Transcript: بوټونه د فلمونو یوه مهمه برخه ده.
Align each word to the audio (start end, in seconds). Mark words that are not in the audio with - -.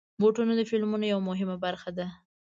بوټونه 0.19 0.53
د 0.55 0.61
فلمونو 0.69 1.05
یوه 1.11 1.23
مهمه 1.29 1.55
برخه 1.65 1.89
ده. 1.97 2.07